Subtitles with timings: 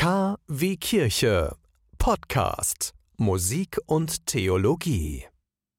[0.00, 1.54] K wie Kirche.
[1.98, 2.94] Podcast.
[3.18, 5.26] Musik und Theologie.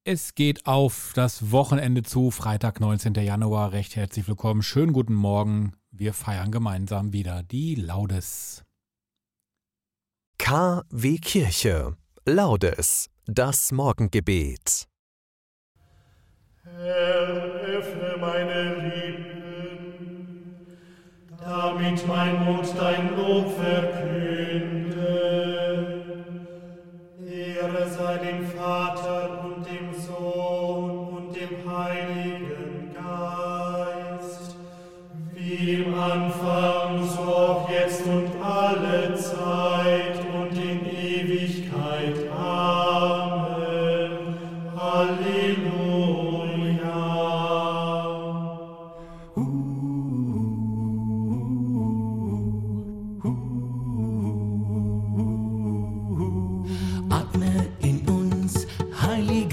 [0.04, 3.16] Es geht auf das Wochenende zu, Freitag, 19.
[3.16, 3.72] Januar.
[3.72, 4.62] Recht herzlich willkommen.
[4.62, 5.74] Schönen guten Morgen.
[5.90, 8.62] Wir feiern gemeinsam wieder die Laudes.
[10.38, 11.98] K wie Kirche.
[12.24, 13.10] Laudes.
[13.26, 14.86] Das Morgengebet.
[16.64, 20.68] Herr, öffne meine Lippen,
[21.44, 24.11] damit mein Mund dein Lob verkünde.
[57.10, 58.66] Atme in uns,
[59.02, 59.51] Heiliger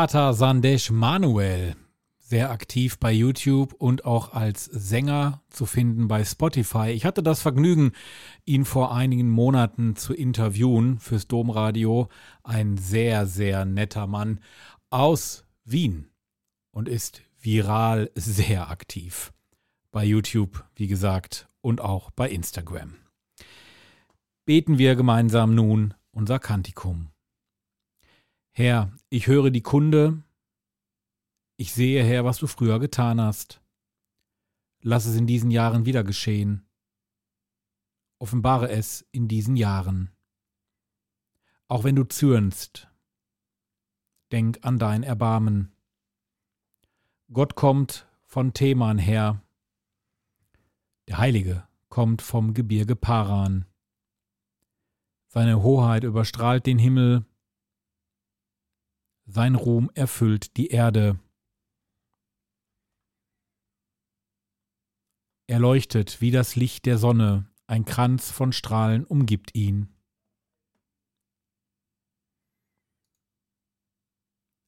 [0.00, 1.76] Pater Sandesh Manuel,
[2.18, 6.88] sehr aktiv bei YouTube und auch als Sänger zu finden bei Spotify.
[6.92, 7.92] Ich hatte das Vergnügen,
[8.46, 12.08] ihn vor einigen Monaten zu interviewen fürs Domradio.
[12.42, 14.40] Ein sehr, sehr netter Mann
[14.88, 16.08] aus Wien
[16.70, 19.34] und ist viral sehr aktiv.
[19.90, 22.94] Bei YouTube, wie gesagt, und auch bei Instagram.
[24.46, 27.10] Beten wir gemeinsam nun unser Kantikum.
[28.52, 30.22] Herr, ich höre die Kunde,
[31.56, 33.60] ich sehe, Herr, was du früher getan hast.
[34.80, 36.66] Lass es in diesen Jahren wieder geschehen.
[38.18, 40.10] Offenbare es in diesen Jahren.
[41.68, 42.88] Auch wenn du zürnst,
[44.32, 45.72] denk an dein Erbarmen.
[47.32, 49.42] Gott kommt von Theman her.
[51.08, 53.66] Der Heilige kommt vom Gebirge Paran.
[55.28, 57.24] Seine Hoheit überstrahlt den Himmel.
[59.32, 61.16] Sein Ruhm erfüllt die Erde.
[65.46, 69.94] Er leuchtet wie das Licht der Sonne, ein Kranz von Strahlen umgibt ihn.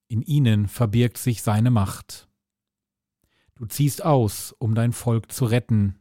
[0.07, 2.29] In ihnen verbirgt sich seine Macht.
[3.57, 5.99] Du ziehst aus, um dein Volk zu retten,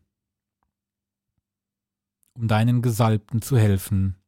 [2.34, 4.22] um deinen Gesalbten zu helfen.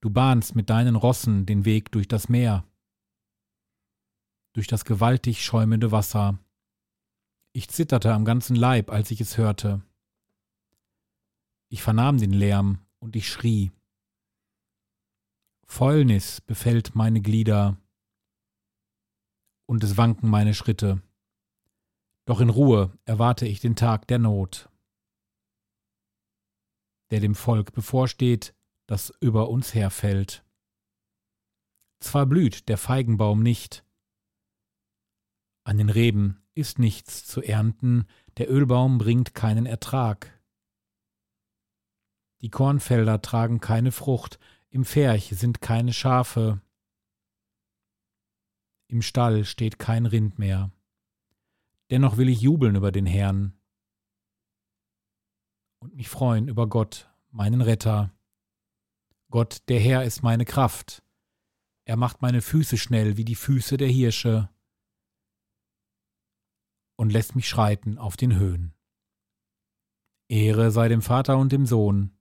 [0.00, 2.66] Du bahnst mit deinen Rossen den Weg durch das Meer,
[4.54, 6.38] durch das gewaltig schäumende Wasser.
[7.52, 9.82] Ich zitterte am ganzen Leib, als ich es hörte.
[11.68, 13.70] Ich vernahm den Lärm und ich schrie.
[15.66, 17.76] Fäulnis befällt meine Glieder.
[19.66, 21.02] und es wanken meine Schritte.
[22.26, 24.68] Doch in Ruhe erwarte ich den Tag der Not,
[27.10, 28.54] der dem Volk bevorsteht,
[28.86, 30.44] das über uns herfällt.
[32.00, 33.83] Zwar blüht der Feigenbaum nicht,
[35.64, 38.06] an den Reben ist nichts zu ernten,
[38.36, 40.38] der Ölbaum bringt keinen Ertrag.
[42.40, 44.38] Die Kornfelder tragen keine Frucht,
[44.70, 46.60] im Pferch sind keine Schafe,
[48.86, 50.70] im Stall steht kein Rind mehr.
[51.90, 53.54] Dennoch will ich jubeln über den Herrn
[55.78, 58.12] und mich freuen über Gott, meinen Retter.
[59.30, 61.02] Gott, der Herr, ist meine Kraft.
[61.84, 64.48] Er macht meine Füße schnell wie die Füße der Hirsche
[66.96, 68.74] und lässt mich schreiten auf den Höhen.
[70.28, 72.16] Ehre sei dem Vater und dem Sohn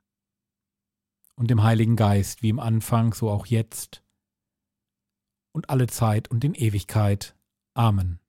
[1.36, 4.04] und dem Heiligen Geist, wie im Anfang, so auch jetzt
[5.54, 7.36] und alle Zeit und in Ewigkeit.
[7.74, 8.20] Amen.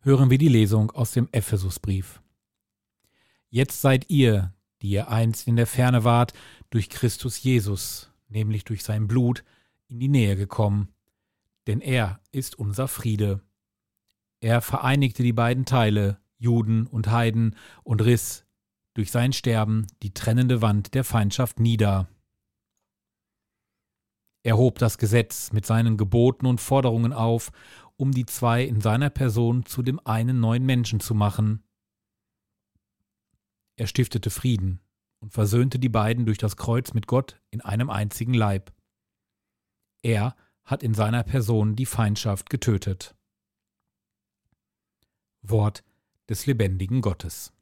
[0.00, 2.20] Hören wir die Lesung aus dem Ephesusbrief.
[3.50, 6.32] Jetzt seid ihr, die ihr einst in der Ferne wart,
[6.70, 9.44] durch Christus Jesus, nämlich durch sein Blut,
[9.92, 10.88] in die Nähe gekommen,
[11.66, 13.42] denn er ist unser Friede.
[14.40, 18.46] Er vereinigte die beiden Teile, Juden und Heiden, und riss
[18.94, 22.08] durch sein Sterben die trennende Wand der Feindschaft nieder.
[24.42, 27.52] Er hob das Gesetz mit seinen Geboten und Forderungen auf,
[27.96, 31.62] um die zwei in seiner Person zu dem einen neuen Menschen zu machen.
[33.76, 34.80] Er stiftete Frieden
[35.20, 38.72] und versöhnte die beiden durch das Kreuz mit Gott in einem einzigen Leib.
[40.02, 43.14] Er hat in seiner Person die Feindschaft getötet.
[45.42, 45.82] Wort
[46.28, 47.52] des lebendigen Gottes.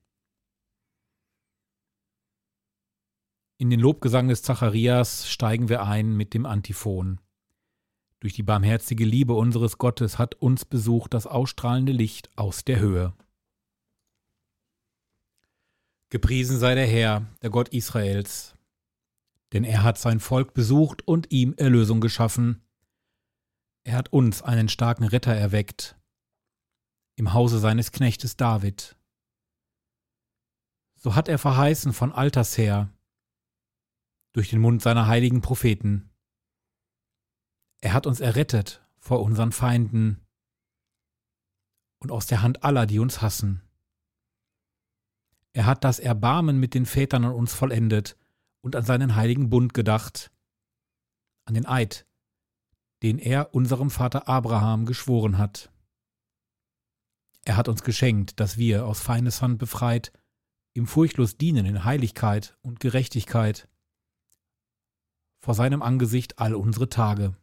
[3.59, 7.21] In den Lobgesang des Zacharias steigen wir ein mit dem Antiphon.
[8.21, 13.15] Durch die barmherzige Liebe unseres Gottes hat uns besucht das ausstrahlende Licht aus der Höhe.
[16.11, 18.55] Gepriesen sei der Herr, der Gott Israels,
[19.53, 22.63] denn er hat sein Volk besucht und ihm Erlösung geschaffen.
[23.85, 25.99] Er hat uns einen starken Retter erweckt,
[27.17, 28.97] im Hause seines Knechtes David.
[30.97, 32.93] So hat er verheißen von alters her,
[34.33, 36.11] durch den Mund seiner heiligen Propheten.
[37.81, 40.21] Er hat uns errettet vor unseren Feinden
[41.99, 43.63] und aus der Hand aller, die uns hassen.
[45.53, 48.20] Er hat das Erbarmen mit den Vätern an uns vollendet
[48.63, 50.31] und an seinen heiligen Bund gedacht,
[51.45, 52.07] an den Eid,
[53.03, 55.73] den er unserem Vater Abraham geschworen hat.
[57.45, 60.13] Er hat uns geschenkt, dass wir aus Feindes Hand befreit,
[60.75, 63.69] ihm furchtlos dienen in Heiligkeit und Gerechtigkeit
[65.41, 67.35] vor seinem Angesicht all unsere Tage.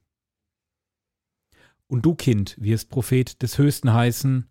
[1.87, 4.47] Und du, Kind, wirst Prophet des Höchsten heißen,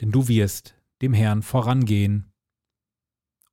[0.00, 2.33] denn du wirst dem Herrn vorangehen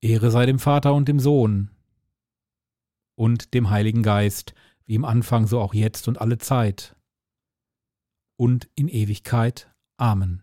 [0.00, 1.70] Ehre sei dem Vater und dem Sohn
[3.16, 4.54] und dem Heiligen Geist,
[4.86, 6.96] wie im Anfang so auch jetzt und alle Zeit
[8.36, 9.70] und in Ewigkeit.
[9.98, 10.42] Amen.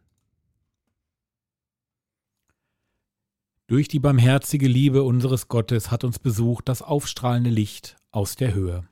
[3.66, 8.88] Durch die barmherzige Liebe unseres Gottes hat uns besucht das aufstrahlende Licht aus der Höhe.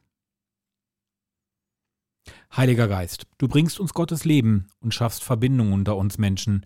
[2.54, 6.66] Heiliger Geist, du bringst uns Gottes Leben und schaffst Verbindung unter uns Menschen.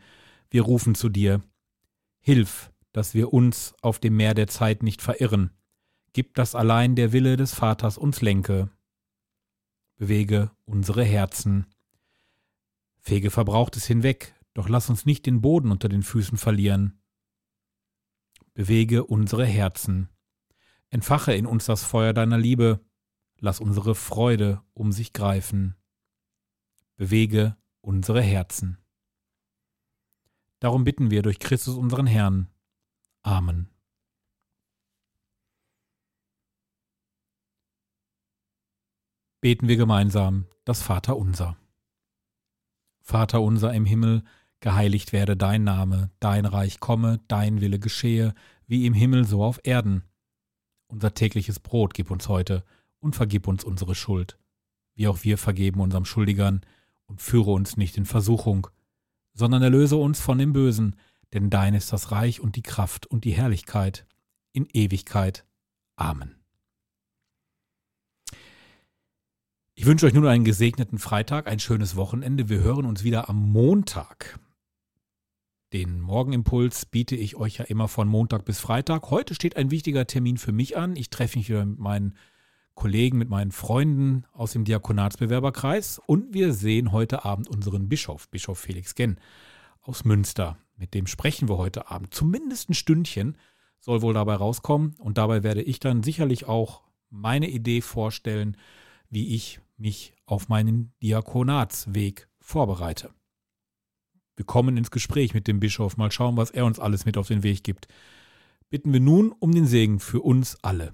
[0.50, 1.44] Wir rufen zu dir.
[2.22, 5.52] Hilf, dass wir uns auf dem Meer der Zeit nicht verirren.
[6.14, 8.70] Gib, dass allein der Wille des Vaters uns lenke.
[9.96, 11.68] Bewege unsere Herzen.
[13.00, 17.00] Fege Verbrauchtes hinweg, doch lass uns nicht den Boden unter den Füßen verlieren.
[18.54, 20.10] Bewege unsere Herzen.
[20.90, 22.80] Entfache in uns das Feuer deiner Liebe,
[23.40, 25.76] lass unsere Freude um sich greifen.
[26.98, 28.78] Bewege unsere Herzen.
[30.60, 32.50] Darum bitten wir durch Christus unseren Herrn.
[33.24, 33.70] Amen.
[39.42, 41.58] Beten wir gemeinsam das Vaterunser.
[43.00, 44.24] Vater unser im Himmel,
[44.60, 48.34] geheiligt werde dein Name, dein Reich komme, dein Wille geschehe,
[48.68, 50.04] wie im Himmel so auf Erden.
[50.88, 52.66] Unser tägliches Brot gib uns heute
[53.00, 54.38] und vergib uns unsere Schuld,
[54.96, 56.62] wie auch wir vergeben unserem Schuldigern,
[57.06, 58.68] und führe uns nicht in Versuchung,
[59.34, 60.96] sondern erlöse uns von dem Bösen,
[61.34, 64.06] denn dein ist das Reich und die Kraft und die Herrlichkeit
[64.52, 65.46] in Ewigkeit.
[65.96, 66.36] Amen.
[69.76, 72.50] Ich wünsche euch nun einen gesegneten Freitag, ein schönes Wochenende.
[72.50, 74.38] Wir hören uns wieder am Montag.
[75.72, 79.12] Den Morgenimpuls biete ich euch ja immer von Montag bis Freitag.
[79.12, 80.96] Heute steht ein wichtiger Termin für mich an.
[80.96, 82.16] Ich treffe mich wieder mit meinen
[82.74, 88.58] Kollegen, mit meinen Freunden aus dem Diakonatsbewerberkreis und wir sehen heute Abend unseren Bischof, Bischof
[88.58, 89.20] Felix Genn
[89.82, 90.58] aus Münster.
[90.80, 92.14] Mit dem sprechen wir heute Abend.
[92.14, 93.38] Zumindest ein Stündchen
[93.82, 98.56] soll wohl dabei rauskommen und dabei werde ich dann sicherlich auch meine Idee vorstellen,
[99.10, 103.14] wie ich mich auf meinen Diakonatsweg vorbereite.
[104.38, 107.28] Wir kommen ins Gespräch mit dem Bischof, mal schauen, was er uns alles mit auf
[107.28, 107.90] den Weg gibt.
[108.70, 110.94] Bitten wir nun um den Segen für uns alle.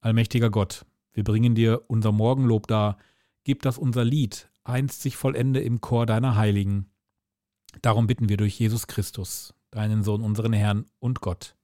[0.00, 2.96] Allmächtiger Gott, wir bringen dir unser Morgenlob dar,
[3.44, 6.90] gib, dass unser Lied einst sich vollende im Chor deiner Heiligen.
[7.82, 11.56] Darum bitten wir durch Jesus Christus, deinen Sohn, unseren Herrn und Gott.